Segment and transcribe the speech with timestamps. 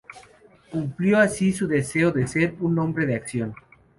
[0.71, 3.53] Cumplió así su deseo de ser un hombre de acción.